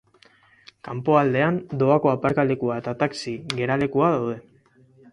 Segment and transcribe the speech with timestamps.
[0.87, 4.43] Kanpoaldean doako aparkalekua eta taxi geralekua daude.